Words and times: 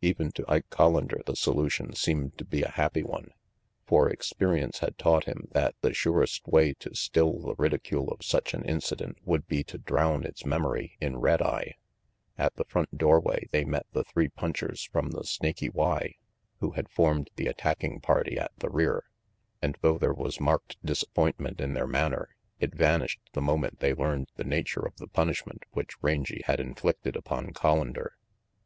Even 0.00 0.32
to 0.32 0.46
Ike 0.50 0.70
Collander 0.70 1.22
the 1.26 1.36
solution 1.36 1.94
seemed 1.94 2.38
to 2.38 2.44
be 2.46 2.62
a 2.62 2.70
happy 2.70 3.02
one. 3.02 3.32
For 3.84 4.08
experience 4.08 4.78
had 4.78 4.96
taught 4.96 5.24
him 5.24 5.48
that 5.52 5.74
the 5.82 5.92
surest 5.92 6.48
way 6.48 6.72
to 6.78 6.94
still 6.94 7.38
the 7.38 7.54
ridicule 7.54 8.08
of 8.10 8.24
such 8.24 8.54
an 8.54 8.64
incident 8.64 9.18
would 9.26 9.46
be 9.46 9.62
to 9.64 9.76
drown 9.76 10.24
its 10.24 10.46
memory 10.46 10.96
in 11.02 11.18
red 11.18 11.42
eye. 11.42 11.74
At 12.38 12.56
the 12.56 12.64
front 12.64 12.96
doorway 12.96 13.48
they 13.50 13.66
met 13.66 13.84
the 13.92 14.04
three 14.04 14.28
punchers 14.30 14.84
from 14.84 15.10
the 15.10 15.24
Snaky 15.24 15.68
Y 15.68 16.14
who 16.60 16.70
had 16.70 16.88
formed 16.88 17.28
the 17.36 17.46
attacking 17.48 18.00
party 18.00 18.38
at 18.38 18.52
the 18.56 18.70
rear, 18.70 19.04
and 19.60 19.76
though 19.82 19.98
there 19.98 20.14
was 20.14 20.40
marked 20.40 20.78
disappointment 20.82 21.60
in 21.60 21.74
their 21.74 21.86
manner, 21.86 22.30
it 22.58 22.74
vanished 22.74 23.20
the 23.34 23.42
moment 23.42 23.80
they 23.80 23.92
learned 23.92 24.30
the 24.36 24.44
nature 24.44 24.80
of 24.86 24.96
the 24.96 25.08
punishment 25.08 25.64
which 25.72 26.02
Rangy 26.02 26.40
had 26.46 26.58
inflicted 26.58 27.16
upon 27.16 27.52
Collander. 27.52 28.12